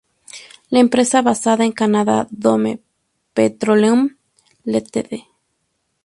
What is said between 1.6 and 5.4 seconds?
en Canadá Dome Petroleum Ltd.